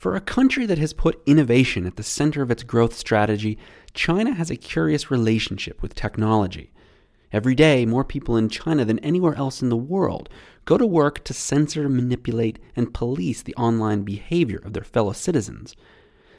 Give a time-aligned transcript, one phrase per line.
[0.00, 3.58] For a country that has put innovation at the center of its growth strategy,
[3.92, 6.72] China has a curious relationship with technology.
[7.34, 10.30] Every day, more people in China than anywhere else in the world
[10.64, 15.76] go to work to censor, manipulate, and police the online behavior of their fellow citizens.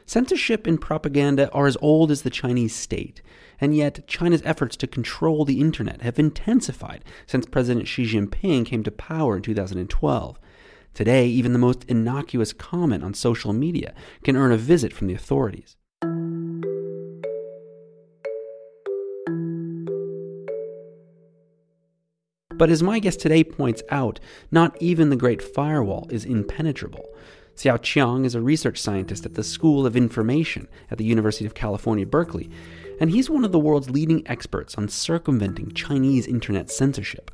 [0.06, 3.22] Censorship and propaganda are as old as the Chinese state,
[3.60, 8.82] and yet China's efforts to control the internet have intensified since President Xi Jinping came
[8.82, 10.40] to power in 2012.
[10.94, 15.14] Today, even the most innocuous comment on social media can earn a visit from the
[15.14, 15.76] authorities.
[22.54, 27.08] But as my guest today points out, not even the Great Firewall is impenetrable.
[27.56, 31.54] Xiao Qiang is a research scientist at the School of Information at the University of
[31.54, 32.50] California, Berkeley,
[33.00, 37.30] and he's one of the world's leading experts on circumventing Chinese internet censorship.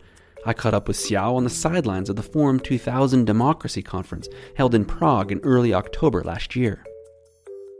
[0.46, 4.74] I caught up with Xiao on the sidelines of the Forum 2000 Democracy Conference held
[4.74, 6.84] in Prague in early October last year.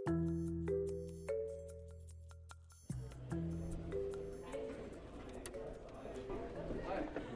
[0.06, 0.14] Hi,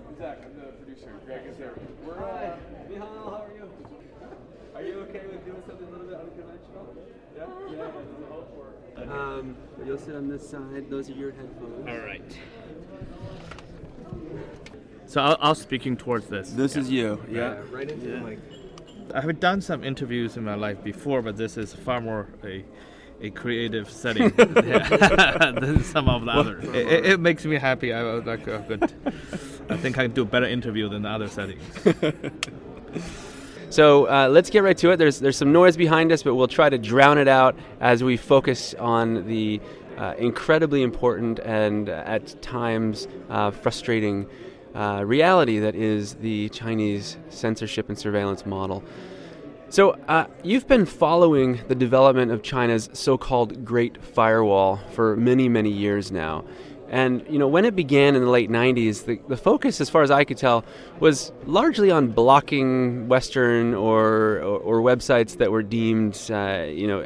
[0.08, 1.12] I'm Zach, I'm the producer.
[1.24, 1.74] Greg is here.
[4.74, 6.96] Are you okay with doing something a little bit unconventional?
[7.36, 9.12] Yeah.
[9.12, 10.90] Um, you'll sit on this side.
[10.90, 11.88] Those are your headphones.
[11.88, 12.11] All right.
[15.12, 16.52] So I'll, I'll speaking towards this.
[16.52, 17.22] This is you.
[17.30, 17.58] Yeah.
[17.70, 18.38] right into the mic.
[19.14, 22.64] I have done some interviews in my life before, but this is far more a
[23.20, 26.64] a creative setting than some of the others.
[26.64, 27.92] It, it, it makes me happy.
[27.92, 28.90] I would like a good.
[29.68, 31.62] I think I can do a better interview than the other settings.
[33.68, 34.98] So uh, let's get right to it.
[34.98, 38.18] There's there's some noise behind us, but we'll try to drown it out as we
[38.18, 39.62] focus on the
[39.96, 44.26] uh, incredibly important and uh, at times uh, frustrating
[44.74, 48.82] uh, reality that is the Chinese censorship and surveillance model.
[49.68, 55.48] So, uh, you've been following the development of China's so called Great Firewall for many,
[55.48, 56.44] many years now.
[56.92, 60.02] And you know, when it began in the late '90s, the, the focus, as far
[60.02, 60.62] as I could tell,
[61.00, 67.02] was largely on blocking Western or or, or websites that were deemed, uh, you know,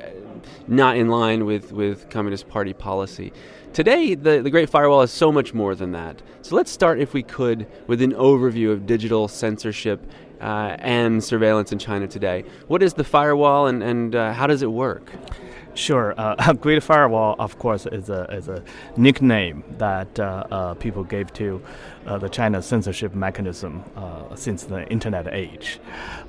[0.67, 3.33] not in line with with Communist Party policy.
[3.73, 6.23] Today, the, the Great Firewall is so much more than that.
[6.41, 11.73] So let's start, if we could, with an overview of digital censorship uh, and surveillance
[11.73, 12.45] in China today.
[12.69, 15.13] What is the firewall, and and uh, how does it work?
[15.77, 16.15] Sure.
[16.17, 18.65] Uh, Great Firewall, of course, is a, is a
[18.97, 21.63] nickname that uh, uh, people gave to
[22.07, 25.79] uh, the China censorship mechanism uh, since the internet age.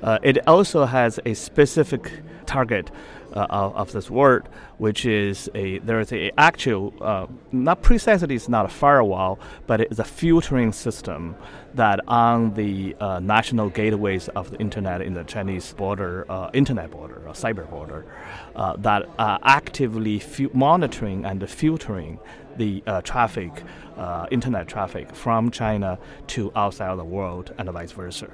[0.02, 2.12] Uh, it also has a specific
[2.44, 2.90] target
[3.34, 8.34] uh, of, of, this word, which is a there is a actual uh, not precisely
[8.34, 11.36] it's not a firewall, but it's a filtering system
[11.74, 16.90] that on the uh, national gateways of the internet in the Chinese border, uh, internet
[16.90, 18.06] border, or cyber border,
[18.56, 22.18] uh, that are actively fu- monitoring and filtering
[22.56, 23.62] the uh, traffic,
[24.30, 28.28] internet traffic from China to outside of the world and vice versa.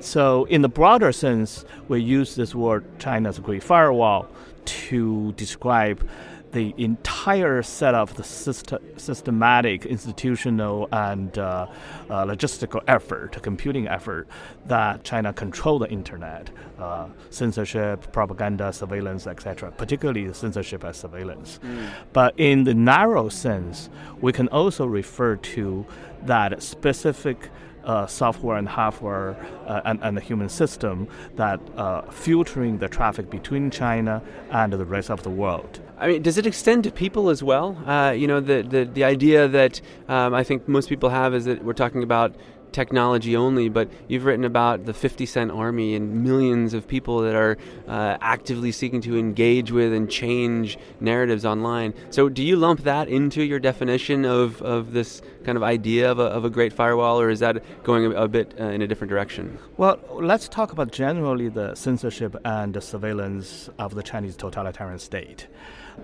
[0.00, 4.28] So, in the broader sense, we use this word China's Great Firewall
[4.66, 6.06] to describe
[6.52, 11.66] the entire set of the system, systematic, institutional, and uh,
[12.08, 14.26] uh, logistical effort, computing effort
[14.64, 16.48] that China control the internet,
[16.78, 19.70] uh, censorship, propaganda, surveillance, etc.
[19.72, 21.60] Particularly censorship and surveillance.
[21.62, 21.90] Mm.
[22.14, 23.90] But in the narrow sense,
[24.22, 25.84] we can also refer to
[26.22, 27.50] that specific
[27.86, 29.36] uh, software and hardware
[29.66, 34.84] uh, and, and the human system that uh, filtering the traffic between China and the
[34.84, 35.80] rest of the world.
[35.98, 37.76] I mean, does it extend to people as well?
[37.86, 41.46] Uh, you know, the, the, the idea that um, I think most people have is
[41.46, 42.34] that we're talking about
[42.72, 47.34] technology only, but you've written about the 50 Cent Army and millions of people that
[47.34, 47.56] are
[47.88, 51.94] uh, actively seeking to engage with and change narratives online.
[52.10, 56.18] So, do you lump that into your definition of, of this kind of idea of
[56.18, 58.86] a, of a great firewall, or is that going a, a bit uh, in a
[58.86, 59.58] different direction?
[59.76, 65.46] Well, let's talk about generally the censorship and the surveillance of the Chinese totalitarian state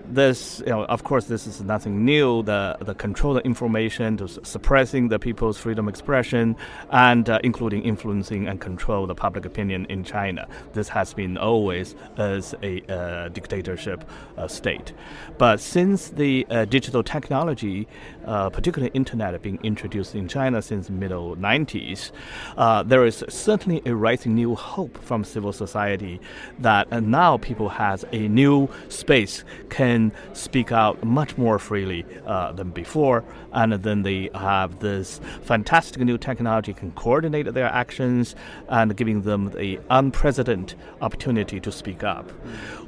[0.05, 2.43] this, you know, of course, this is nothing new.
[2.43, 6.57] The the control of information, to suppressing the people's freedom of expression,
[6.91, 10.47] and uh, including influencing and control the public opinion in China.
[10.73, 14.05] This has been always as a uh, dictatorship
[14.37, 14.93] uh, state.
[15.39, 17.89] But since the uh, digital technology,
[18.25, 22.11] uh, particularly internet, being introduced in China since middle 90s,
[22.57, 26.21] uh, there is certainly a rising new hope from civil society
[26.59, 32.71] that now people has a new space can speak out much more freely uh, than
[32.71, 38.35] before, and then they have this fantastic new technology can coordinate their actions
[38.69, 42.31] and giving them the unprecedented opportunity to speak up.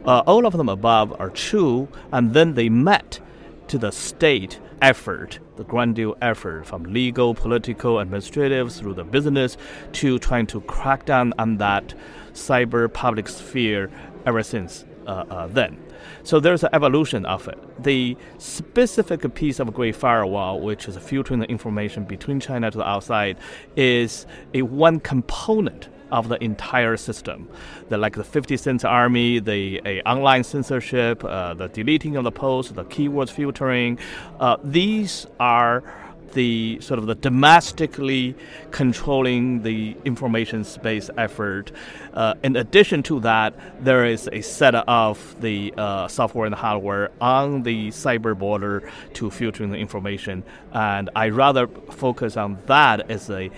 [0.05, 3.21] Uh, all of them above are true, and then they met
[3.69, 9.57] to the state effort, the grandeur effort from legal, political, administrative through the business
[9.93, 11.95] to trying to crack down on that
[12.35, 13.91] cyber public sphere
[14.27, 15.83] ever since uh, uh, then.
[16.23, 17.59] So there's an evolution of it.
[17.83, 22.87] The specific piece of Great Firewall, which is filtering the information between China to the
[22.87, 23.39] outside,
[23.77, 27.49] is a one component of the entire system.
[27.89, 32.73] The like the 50 cent army, the online censorship, uh, the deleting of the posts,
[32.73, 33.99] the keywords filtering.
[34.39, 35.83] Uh, these are
[36.35, 38.35] the sort of the domestically
[38.71, 41.73] controlling the information space effort.
[42.13, 47.11] Uh, in addition to that, there is a set of the uh, software and hardware
[47.21, 53.31] on the cyber border to filtering the information, and I rather focus on that as
[53.31, 53.51] a,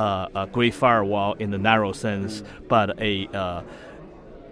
[0.00, 3.62] uh, a great firewall in the narrow sense, but a uh,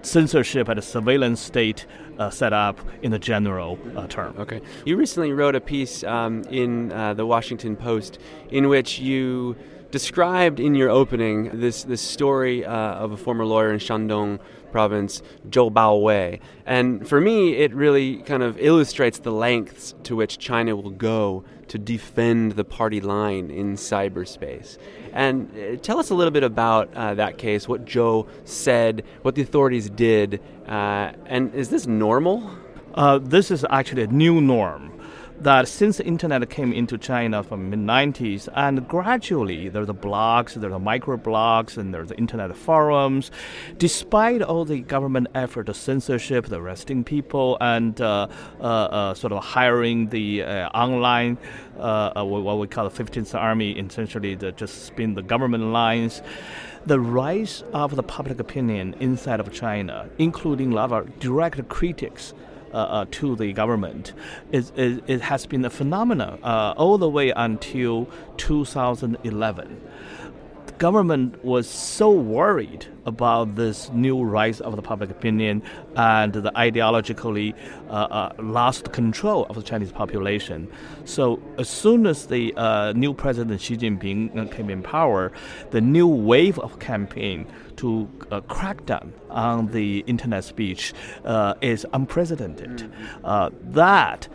[0.03, 1.87] censorship and a surveillance state
[2.19, 4.35] uh, set up in the general uh, term.
[4.39, 4.61] Okay.
[4.85, 8.19] You recently wrote a piece um, in uh, the Washington Post
[8.51, 9.57] in which you
[9.91, 14.39] described in your opening this this story uh, of a former lawyer in Shandong
[14.71, 16.41] province, Zhou Baowei.
[16.67, 21.45] And for me, it really kind of illustrates the lengths to which China will go
[21.69, 24.79] to defend the party line in cyberspace.
[25.13, 29.35] And uh, tell us a little bit about uh, that case, what Zhou said, what
[29.35, 32.51] the authorities did, uh, and is this normal?
[32.95, 34.98] Uh, this is actually a new norm
[35.41, 40.55] that since the internet came into China from mid 90s, and gradually there's the blogs,
[40.55, 43.31] there's the microblogs, and there's the internet forums.
[43.77, 48.29] Despite all the government effort, the censorship, the arresting people, and uh,
[48.61, 51.39] uh, uh, sort of hiring the uh, online,
[51.79, 55.65] uh, uh, what we call the 50 Cent Army, essentially to just spin the government
[55.65, 56.23] lines
[56.87, 62.33] the rise of the public opinion inside of China, including a lot of direct critics
[62.73, 64.13] to the government.
[64.53, 69.81] It, it, it, has been a phenomenon uh, all the way until 2011
[70.79, 75.63] government was so worried about this new rise of the public opinion
[75.97, 77.55] and the ideologically
[77.89, 80.71] uh, uh, lost control of the Chinese population.
[81.05, 85.33] So as soon as the uh, new president Xi Jinping came in power,
[85.71, 87.47] the new wave of campaign
[87.77, 90.93] to uh, crack down on the internet speech
[91.25, 92.91] uh, is unprecedented.
[93.25, 94.29] Uh, that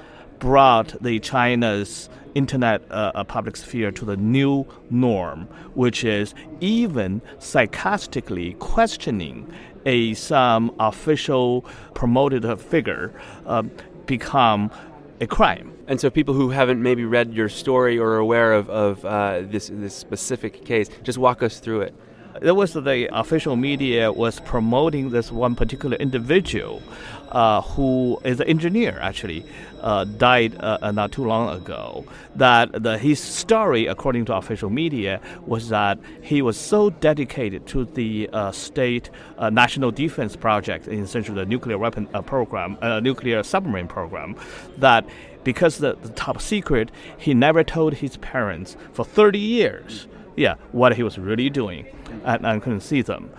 [0.44, 8.54] brought the China's internet uh, public sphere to the new norm, which is even sarcastically
[8.56, 9.50] questioning
[9.86, 11.62] a some official
[11.94, 13.14] promoted figure
[13.46, 13.64] uh,
[14.06, 14.70] become
[15.22, 15.72] a crime.
[15.88, 19.44] And so, people who haven't maybe read your story or are aware of, of uh,
[19.44, 21.96] this this specific case, just walk us through it.
[22.42, 26.82] There was the official media was promoting this one particular individual
[27.30, 29.46] uh, who is an engineer actually
[29.82, 32.06] uh, died uh, uh, not too long ago.
[32.36, 37.86] That the, his story, according to official media, was that he was so dedicated to
[37.86, 43.88] the uh, state uh, national defense project, in essentially the nuclear weapon program, nuclear submarine
[43.88, 44.36] program,
[44.78, 45.06] that
[45.44, 50.96] because the, the top secret, he never told his parents for 30 years yeah, what
[50.96, 51.86] he was really doing,
[52.24, 53.32] and, and couldn't see them.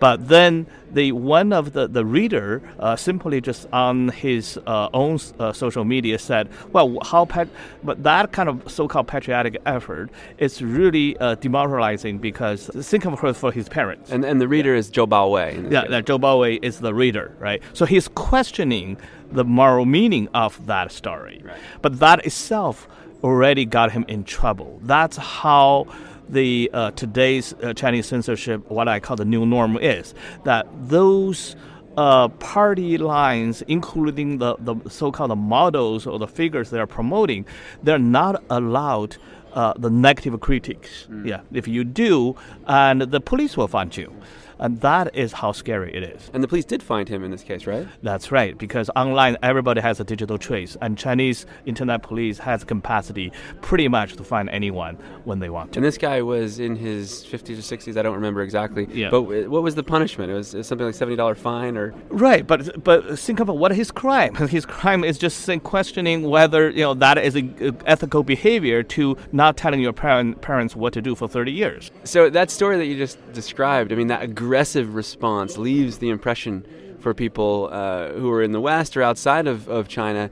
[0.00, 5.18] But then the one of the the reader uh, simply just on his uh, own
[5.38, 7.50] uh, social media said, "Well, how pat-
[7.84, 13.34] but that kind of so-called patriotic effort is really uh, demoralizing because think of her
[13.34, 15.70] for his parents." And and the reader is Zhou Baowei.
[15.70, 17.62] Yeah, that Zhou Baowei is the reader, right?
[17.74, 18.96] So he's questioning
[19.30, 21.56] the moral meaning of that story, right.
[21.82, 22.88] but that itself
[23.22, 24.80] already got him in trouble.
[24.82, 25.86] That's how
[26.32, 31.56] the uh, today's uh, Chinese censorship, what I call the new norm, is that those
[31.96, 37.44] uh, party lines, including the, the so-called models or the figures they are promoting,
[37.82, 39.16] they're not allowed
[39.52, 41.06] uh, the negative critics.
[41.10, 41.26] Mm.
[41.26, 44.12] Yeah, if you do, and the police will find you.
[44.60, 46.30] And that is how scary it is.
[46.32, 47.88] And the police did find him in this case, right?
[48.02, 53.32] That's right, because online everybody has a digital trace, and Chinese internet police has capacity
[53.62, 55.78] pretty much to find anyone when they want to.
[55.78, 58.86] And this guy was in his 50s or 60s, I don't remember exactly.
[58.92, 59.10] Yeah.
[59.10, 60.30] But what was the punishment?
[60.30, 61.94] It was, it was something like $70 fine or?
[62.10, 64.34] Right, but but think about what his crime.
[64.50, 69.56] His crime is just questioning whether, you know, that is a, ethical behavior to not
[69.56, 71.90] telling your parent, parents what to do for 30 years.
[72.04, 76.66] So that story that you just described, I mean, that aggressive response leaves the impression
[76.98, 80.28] for people uh, who are in the West or outside of, of China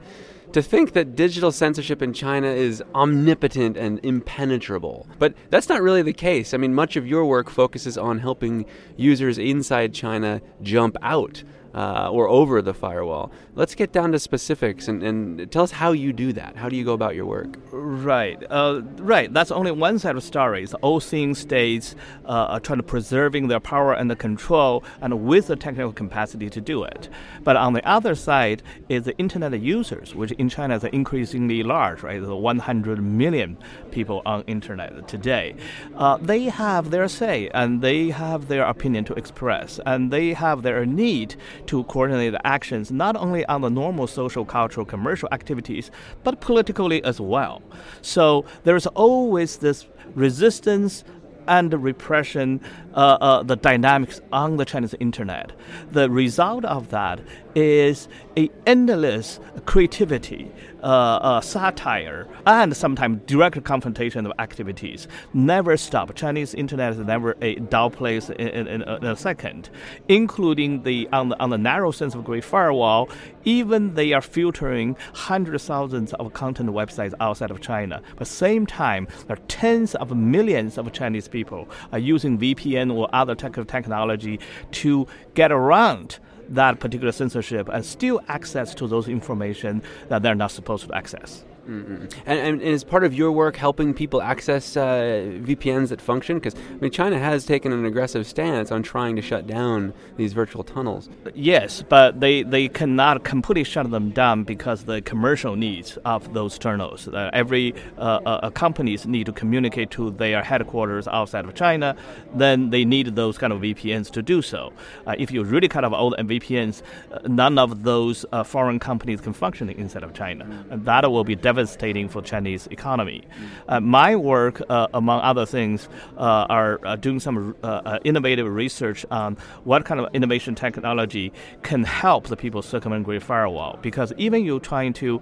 [0.51, 5.07] to think that digital censorship in China is omnipotent and impenetrable.
[5.19, 6.53] But that's not really the case.
[6.53, 8.65] I mean, much of your work focuses on helping
[8.97, 11.41] users inside China jump out
[11.73, 13.31] uh, or over the firewall.
[13.55, 16.55] Let's get down to specifics and, and, tell us how you do that.
[16.55, 17.57] How do you go about your work?
[17.71, 19.33] Right, uh, right.
[19.33, 20.73] That's only one side of stories.
[20.75, 21.95] All seeing states
[22.25, 26.49] uh, are trying to preserving their power and the control, and with the technical capacity
[26.49, 27.09] to do it.
[27.43, 32.03] But on the other side is the internet users, which in China is increasingly large.
[32.03, 33.57] Right, the 100 million
[33.91, 35.55] people on internet today.
[35.95, 40.61] Uh, they have their say and they have their opinion to express, and they have
[40.61, 41.35] their need
[41.69, 45.91] to coordinate actions not only on the normal social, cultural, commercial activities,
[46.23, 47.61] but politically as well.
[48.01, 49.85] So there's always this
[50.15, 51.03] resistance
[51.47, 52.59] and repression,
[52.95, 55.51] uh, uh, the dynamics on the Chinese internet.
[55.91, 57.19] The result of that
[57.53, 60.51] is a endless creativity,
[60.83, 65.07] uh, uh, satire, and sometimes direct confrontation of activities.
[65.33, 66.15] Never stop.
[66.15, 69.69] Chinese internet is never a dull place in, in, in, a second,
[70.07, 73.09] including the on the on the narrow sense of Great Firewall.
[73.45, 78.01] Even they are filtering hundreds of thousands of content websites outside of China.
[78.17, 83.09] But same time, there are tens of millions of Chinese people are using VPN or
[83.13, 84.39] other tech technology
[84.71, 86.19] to get around
[86.49, 91.43] that particular censorship and still access to those information that they're not supposed to access.
[91.69, 92.05] Mm-hmm.
[92.25, 96.39] And, and, is part of your work helping people access uh, VPNs that function?
[96.39, 100.33] Because I mean, China has taken an aggressive stance on trying to shut down these
[100.33, 101.09] virtual tunnels.
[101.35, 106.57] Yes, but they, they cannot completely shut them down because the commercial needs of those
[106.57, 107.07] tunnels.
[107.07, 111.95] Uh, every uh, uh, uh companies need to communicate to their headquarters outside of China.
[112.33, 114.73] Then they need those kind of VPNs to do so.
[115.05, 116.81] Uh, if you really cut off all the VPNs,
[117.27, 120.65] none of those foreign companies can function inside of China.
[120.71, 123.21] And that will be devastating devastating for Chinese economy.
[123.67, 129.05] Uh, my work, uh, among other things, uh, are uh, doing some uh, innovative research
[129.11, 129.35] on
[129.65, 133.77] what kind of innovation technology can help the people circumvent Great Firewall.
[133.81, 135.19] Because even you trying to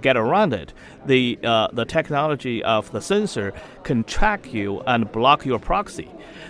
[0.00, 0.72] get around it,
[1.06, 1.38] the
[1.72, 6.08] the technology of the censor can track you and block your proxy.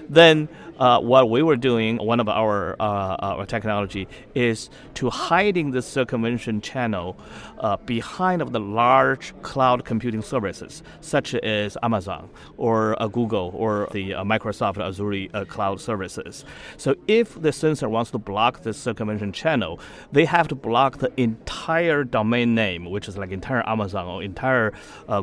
[0.09, 5.70] Then uh, what we were doing, one of our, uh, our technology, is to hiding
[5.70, 7.16] the circumvention channel
[7.58, 13.88] uh, behind of the large cloud computing services, such as Amazon or uh, Google or
[13.92, 16.44] the uh, Microsoft Azure uh, cloud services.
[16.76, 19.80] So if the censor wants to block the circumvention channel,
[20.12, 24.73] they have to block the entire domain name, which is like entire Amazon or entire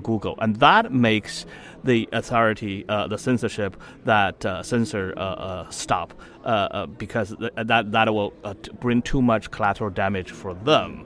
[0.03, 1.45] Google, and that makes
[1.83, 5.35] the authority, the censorship that censor uh,
[5.69, 8.33] stop uh, uh, because th- that that will
[8.79, 11.05] bring too much collateral damage for them.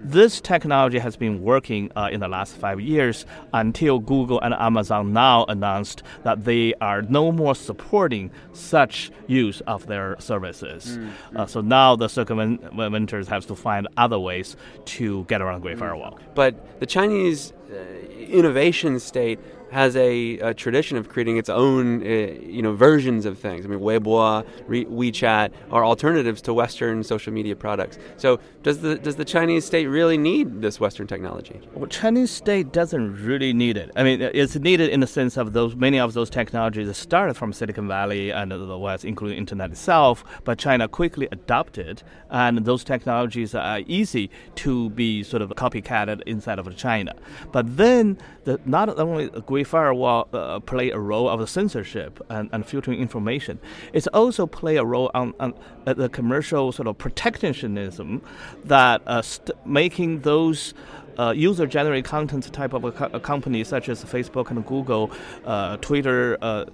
[0.00, 5.12] This technology has been working uh, in the last five years until Google and Amazon
[5.12, 10.96] now announced that they are no more supporting such use of their services.
[10.96, 11.10] Mm.
[11.34, 14.54] Uh, so now the circumventors have to find other ways
[14.84, 15.80] to get around Great mm.
[15.80, 16.20] Firewall.
[16.36, 17.74] But the Chinese uh,
[18.20, 23.38] innovation state has a, a, tradition of creating its own, uh, you know, versions of
[23.38, 23.64] things.
[23.64, 27.98] I mean, Weibo, Re- WeChat are alternatives to Western social media products.
[28.16, 31.60] So, does the does the Chinese state really need this Western technology?
[31.74, 33.90] Well, Chinese state doesn't really need it.
[33.96, 37.52] I mean, it's needed in the sense of those many of those technologies started from
[37.52, 40.24] Silicon Valley and the West, including internet itself.
[40.44, 46.58] But China quickly adopted, and those technologies are easy to be sort of copycatted inside
[46.58, 47.14] of China.
[47.52, 49.28] But then, the, not only
[49.64, 53.58] Firewall uh, play a role of the censorship and, and filtering information.
[53.92, 55.54] It's also play a role on, on
[55.86, 58.22] uh, the commercial sort of protectionism
[58.64, 59.22] that uh,
[59.64, 60.74] making those
[61.18, 65.10] uh, user-generated content type of co- a, company such as Facebook and Google,
[65.44, 66.66] uh, Twitter, uh,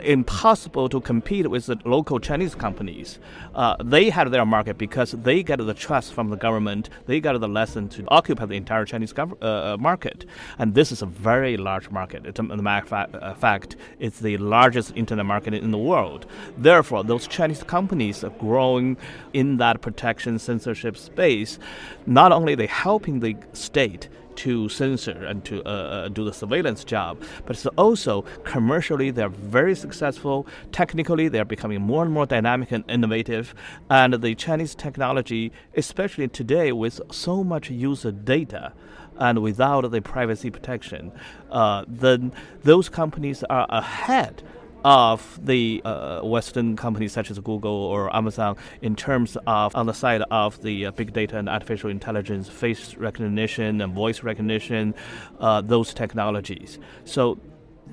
[0.00, 3.18] impossible to compete with the local Chinese companies.
[3.54, 6.90] Uh, they had their market because they get the trust from the government.
[7.06, 10.24] They got the lesson to occupy the entire Chinese gov- uh, market,
[10.58, 12.26] and this is a very large market.
[12.26, 16.26] It's, a matter of fact, it's the largest internet market in the world.
[16.56, 18.96] Therefore, those Chinese companies are growing
[19.32, 21.58] in that protection censorship space.
[22.06, 24.08] Not only they helping the state
[24.38, 29.28] to censor and to uh, uh, do the surveillance job, but it's also commercially they're
[29.28, 30.46] very successful.
[30.72, 33.54] Technically, they're becoming more and more dynamic and innovative.
[33.90, 38.72] And the Chinese technology, especially today with so much user data,
[39.18, 41.10] and without the privacy protection,
[41.50, 44.42] uh, then those companies are ahead
[44.84, 49.92] of the uh, Western companies such as Google or Amazon in terms of on the
[49.92, 54.94] side of the uh, big data and artificial intelligence, face recognition and voice recognition,
[55.40, 56.78] uh, those technologies.
[57.04, 57.38] So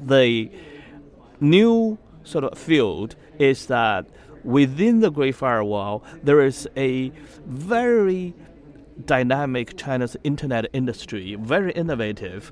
[0.03, 0.51] the
[1.39, 4.07] new sort of field is that
[4.43, 7.09] within the Great Firewall, there is a
[7.45, 8.33] very
[9.05, 12.51] dynamic China's internet industry, very innovative,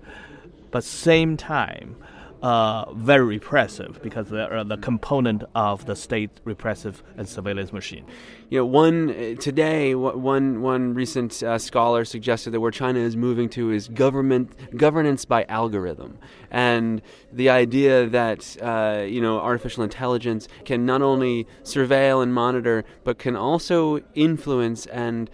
[0.72, 1.96] but same time
[2.44, 8.06] uh, very repressive because they are the component of the state repressive and surveillance machine.
[8.50, 13.16] You know, one uh, today, one one recent uh, scholar suggested that where China is
[13.16, 16.20] moving to is government governance by algorithm,
[16.52, 22.84] and the idea that uh, you know artificial intelligence can not only surveil and monitor,
[23.06, 25.30] but can also influence and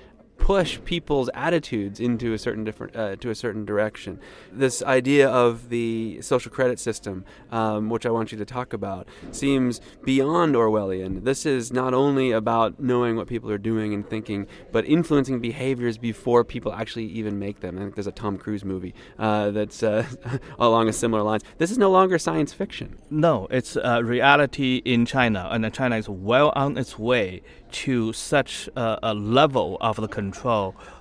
[0.50, 4.20] push people's attitudes into a certain different uh, to a certain direction.
[4.51, 9.08] This idea of the social credit system, um, which I want you to talk about,
[9.29, 11.24] seems beyond Orwellian.
[11.24, 16.00] This is not only about knowing what people are doing and thinking, but influencing behaviors
[16.00, 17.77] before people actually even make them.
[17.77, 20.08] I think there's a Tom Cruise movie uh, that's uh,
[20.58, 21.44] along a similar lines.
[21.60, 22.98] This is no longer science fiction.
[23.12, 28.68] No, it's a reality in China, and China is well on its way to such
[28.75, 30.38] a, a level of the control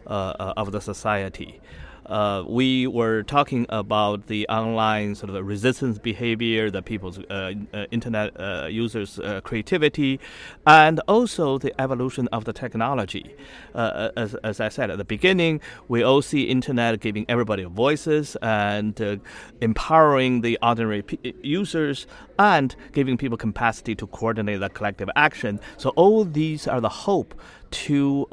[0.07, 1.61] uh, uh, of the society.
[2.09, 7.85] Uh, we were talking about the online sort of resistance behavior, the people's uh, uh,
[7.91, 10.19] internet uh, users' creativity,
[10.67, 13.37] and also the evolution of the technology.
[13.75, 19.21] as, as I said at the beginning, we all see internet giving everybody voices and
[19.61, 22.07] empowering the ordinary p- users
[22.39, 25.61] and giving people capacity to coordinate the collective action.
[25.77, 27.35] So all these are the hope
[27.71, 28.27] to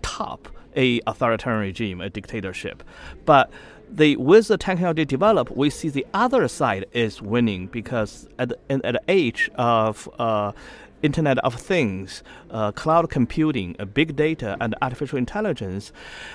[0.00, 2.82] top a authoritarian regime, a dictatorship.
[3.24, 3.50] But
[3.90, 8.58] the with the technology develop, we see the other side is winning because at the,
[8.70, 10.52] at the age of uh,
[11.02, 15.92] Internet of Things, uh, cloud computing, uh, big data, and artificial intelligence,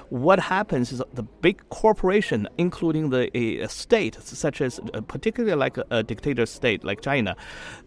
[0.09, 5.77] what happens is the big corporation, including the a, state, such as uh, particularly like
[5.77, 7.35] a, a, dictator state like China,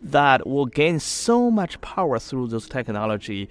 [0.03, 3.49] that will gain so much power through this technology,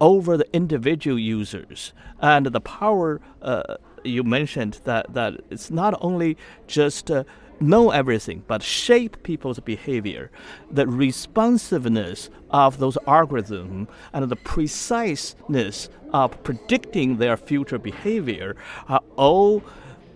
[0.00, 1.92] over the individual users.
[2.20, 6.36] And the power uh, you mentioned that that it's not only
[6.66, 7.24] just uh,
[7.60, 10.30] know everything but shape people's behavior.
[10.70, 18.56] The responsiveness of those algorithms and the preciseness of predicting their future behavior
[18.88, 19.62] are all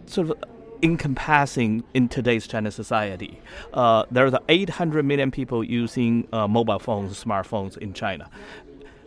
[0.07, 0.45] sort of
[0.83, 3.41] encompassing in today's China society.
[3.73, 8.29] Uh, there are 800 million people using uh, mobile phones, smartphones in China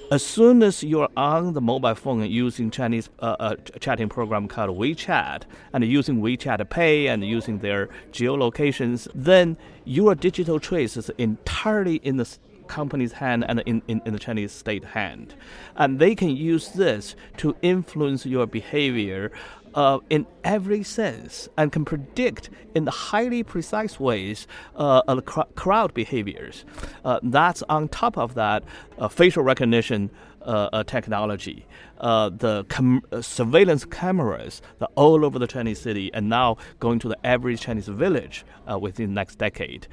[0.09, 4.77] as soon as you're on the mobile phone using Chinese uh, uh, chatting program called
[4.77, 5.43] WeChat
[5.73, 12.17] and using WeChat Pay and using their geolocations, then your digital trace is entirely in
[12.17, 15.33] the company's hand and in, in, in the Chinese state hand.
[15.75, 19.31] And they can use this to influence your behavior
[19.73, 26.65] uh, in every sense and can predict in highly precise ways uh, cr- crowd behaviors.
[27.03, 28.63] Uh, that's on top of that
[28.97, 30.09] uh, facial recognition
[30.41, 31.65] uh, uh, technology,
[31.99, 34.61] the com- surveillance cameras
[34.95, 38.45] all over the Chinese city and now going to the average Chinese village
[38.79, 39.87] within the next decade.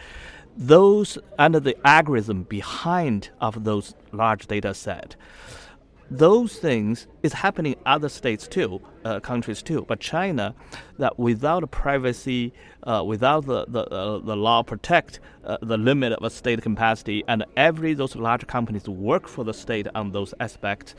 [0.56, 5.16] Those and the algorithm behind of those large data set
[6.10, 9.84] those things is happening other states too, uh, countries too.
[9.88, 10.54] But China,
[10.98, 16.22] that without privacy, uh, without the the, uh, the law protect uh, the limit of
[16.22, 20.94] a state capacity, and every those large companies work for the state on those aspects,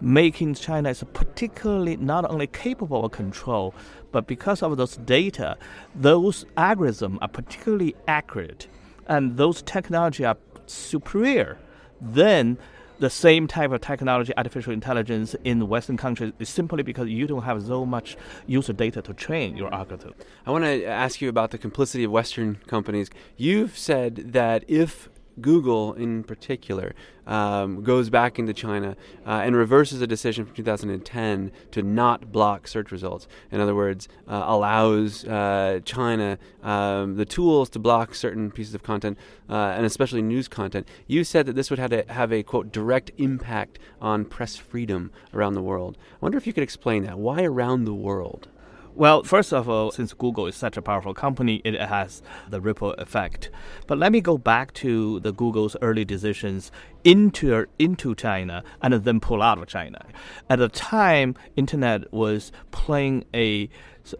[0.00, 3.74] making China is particularly not only capable of control,
[4.12, 5.56] but because of those data,
[5.94, 8.68] those algorithms are particularly accurate,
[9.06, 11.58] and those technology are superior.
[12.00, 12.58] Then
[12.98, 17.42] the same type of technology, artificial intelligence in Western countries is simply because you don't
[17.42, 20.14] have so much user data to train your algorithm.
[20.46, 23.10] I want to ask you about the complicity of Western companies.
[23.36, 25.08] You've said that if
[25.40, 26.94] Google in particular
[27.26, 32.68] um, goes back into China uh, and reverses a decision from 2010 to not block
[32.68, 33.26] search results.
[33.50, 38.82] In other words, uh, allows uh, China um, the tools to block certain pieces of
[38.82, 39.18] content
[39.48, 40.86] uh, and especially news content.
[41.06, 45.10] You said that this would have, to have a quote direct impact on press freedom
[45.32, 45.96] around the world.
[46.14, 47.18] I wonder if you could explain that.
[47.18, 48.48] Why around the world?
[48.96, 52.92] Well, first of all, since Google is such a powerful company, it has the ripple
[52.92, 53.50] effect.
[53.88, 56.70] But let me go back to the Google's early decisions
[57.02, 60.06] into into China and then pull out of China.
[60.48, 63.68] At the time, internet was playing a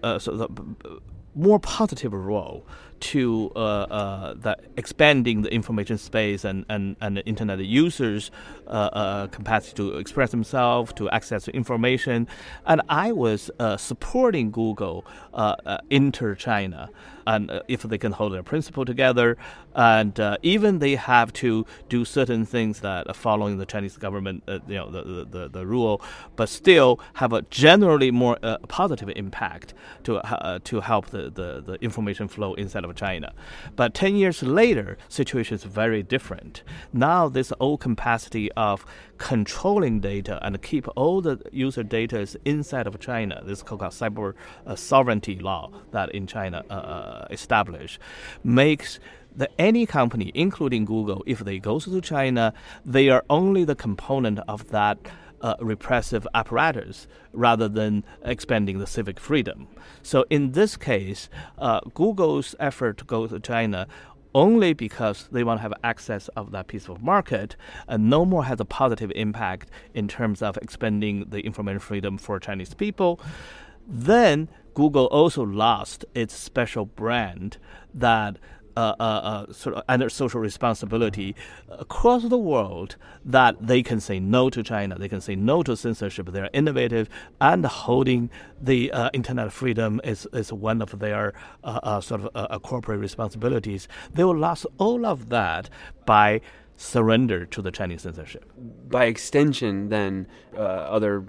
[0.02, 1.00] uh, sort of
[1.36, 2.66] more positive role
[3.04, 8.30] to uh, uh, the expanding the information space and, and, and the internet users'
[8.66, 12.26] uh, uh capacity to express themselves, to access information.
[12.64, 16.88] And I was uh, supporting Google uh, enter China
[17.26, 19.38] and if they can hold their principle together,
[19.74, 24.74] and even they have to do certain things that are following the Chinese government, you
[24.74, 26.02] know, the, the, the, rule,
[26.36, 28.36] but still have a generally more
[28.68, 30.20] positive impact to
[30.64, 33.32] to help the, the, the information flow inside of China.
[33.76, 36.62] But ten years later, situation is very different.
[36.92, 38.84] Now this old capacity of
[39.18, 43.42] controlling data and keep all the user data is inside of China.
[43.44, 44.34] This is called cyber
[44.66, 47.98] uh, sovereignty law that in China uh, uh, established
[48.42, 48.98] makes
[49.36, 52.54] the, any company, including Google, if they go to China,
[52.84, 54.98] they are only the component of that.
[55.40, 59.66] Uh, repressive apparatus rather than expanding the civic freedom.
[60.02, 63.86] So, in this case, uh, Google's effort to go to China
[64.34, 68.44] only because they want to have access of that piece of market and no more
[68.44, 73.20] has a positive impact in terms of expanding the information freedom for Chinese people.
[73.86, 77.58] Then Google also lost its special brand
[77.92, 78.38] that
[78.76, 81.34] uh, uh, uh, sort of under social responsibility
[81.68, 85.76] across the world that they can say no to China, they can say no to
[85.76, 86.26] censorship.
[86.32, 87.08] They are innovative
[87.40, 92.62] and holding the uh, internet freedom is, is one of their uh, uh, sort of
[92.62, 93.88] corporate responsibilities.
[94.12, 95.70] They will lose all of that
[96.04, 96.40] by
[96.76, 98.50] surrender to the Chinese censorship.
[98.88, 101.24] By extension, then other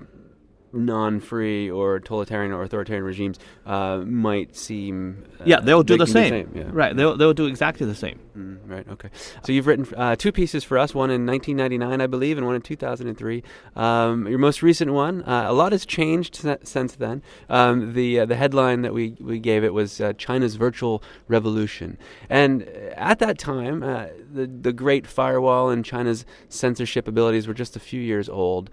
[0.75, 6.23] non-free or totalitarian or authoritarian regimes uh, might seem uh, yeah they'll do the same,
[6.23, 6.51] the same.
[6.55, 6.69] Yeah.
[6.71, 8.19] right they'll, they'll do exactly the same.
[8.37, 9.09] Mm, right okay.
[9.43, 12.55] So you've written uh, two pieces for us one in 1999 I believe and one
[12.55, 13.43] in 2003
[13.75, 17.23] um, your most recent one uh, a lot has changed since then.
[17.49, 21.97] Um, the uh, the headline that we, we gave it was uh, China's virtual revolution.
[22.29, 22.63] And
[22.95, 28.01] at that time the the great firewall and China's censorship abilities were just a few
[28.01, 28.69] years old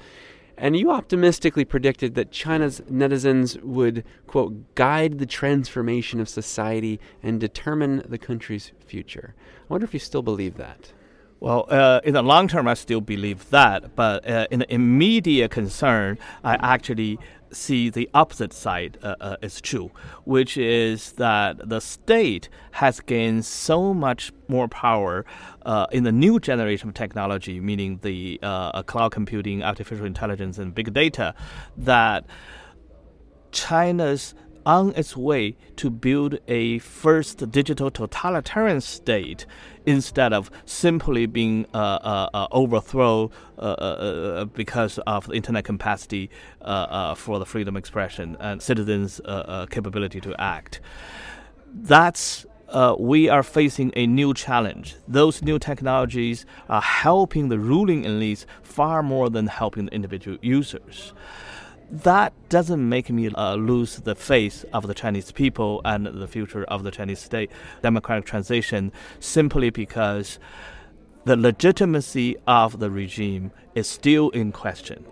[0.56, 7.40] and you optimistically predicted that China's netizens would, quote, guide the transformation of society and
[7.40, 9.34] determine the country's future.
[9.38, 10.92] I wonder if you still believe that.
[11.40, 13.96] Well, uh, in the long term, I still believe that.
[13.96, 17.18] But uh, in the immediate concern, I actually
[17.52, 19.90] see the opposite side uh, uh, is true,
[20.24, 25.24] which is that the state has gained so much more power
[25.64, 30.74] uh, in the new generation of technology, meaning the uh, cloud computing, artificial intelligence, and
[30.74, 31.34] big data,
[31.76, 32.24] that
[33.52, 39.46] China's on its way to build a first digital totalitarian state
[39.86, 45.64] instead of simply being uh, uh, uh overthrown uh, uh, uh, because of the internet
[45.64, 46.30] capacity
[47.16, 49.20] for the freedom of expression and citizens'
[49.70, 50.80] capability to act.
[51.74, 54.96] That's uh, we are facing a new challenge.
[55.06, 61.12] Those new technologies are helping the ruling elites far more than helping the individual users
[61.92, 66.64] that doesn't make me uh, lose the faith of the Chinese people and the future
[66.64, 67.50] of the Chinese state
[67.82, 70.38] democratic transition simply because
[71.24, 75.04] the legitimacy of the regime is still in question.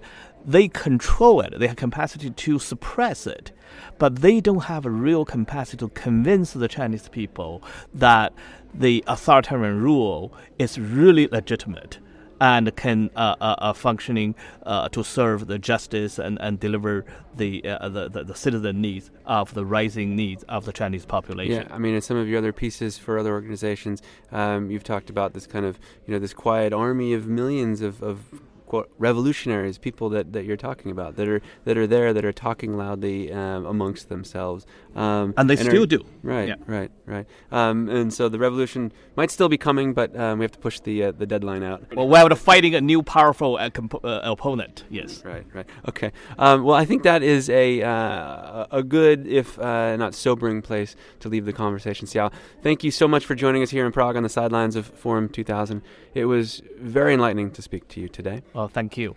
[0.46, 3.52] They control it, they have capacity to suppress it,
[3.98, 7.62] but they don't have a real capacity to convince the Chinese people
[7.92, 8.32] that
[8.72, 11.98] the authoritarian rule is really legitimate
[12.40, 17.04] and can uh, uh, uh, functioning uh, to serve the justice and, and deliver
[17.36, 21.66] the, uh, the, the, the citizen needs of the rising needs of the Chinese population.
[21.68, 25.10] Yeah, I mean, in some of your other pieces for other organizations, um, you've talked
[25.10, 29.78] about this kind of you know this quiet army of millions of, of quote revolutionaries,
[29.78, 33.32] people that, that you're talking about, that are that are there, that are talking loudly
[33.32, 36.06] um, amongst themselves, um, and they and still are, do.
[36.22, 36.54] Right, yeah.
[36.68, 37.26] right, right.
[37.50, 40.78] Um, and so the revolution might still be coming, but um, we have to push
[40.78, 41.82] the uh, the deadline out.
[41.96, 44.84] Well, we're fighting a new powerful uh, comp- uh, opponent.
[44.88, 45.24] Yes.
[45.24, 45.66] Right, right.
[45.88, 46.12] Okay.
[46.38, 50.94] Um, well, I think that is a uh, a good, if uh, not sobering, place
[51.18, 52.06] to leave the conversation.
[52.06, 54.86] Xiao, thank you so much for joining us here in Prague on the sidelines of
[54.86, 55.82] Forum 2000.
[56.14, 58.42] It was very enlightening to speak to you today.
[58.52, 59.14] Well, thank you.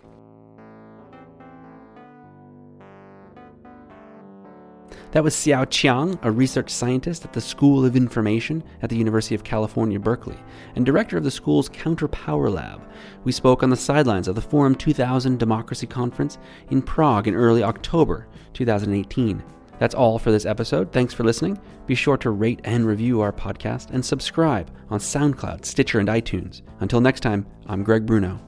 [5.10, 9.36] That was Xiao Qiang, a research scientist at the School of Information at the University
[9.36, 10.36] of California, Berkeley,
[10.74, 12.82] and director of the school's Counter Power Lab.
[13.22, 16.38] We spoke on the sidelines of the Forum 2000 Democracy Conference
[16.70, 19.40] in Prague in early October 2018.
[19.84, 20.92] That's all for this episode.
[20.92, 21.60] Thanks for listening.
[21.86, 26.62] Be sure to rate and review our podcast and subscribe on SoundCloud, Stitcher, and iTunes.
[26.80, 28.40] Until next time, I'm Greg Bruno.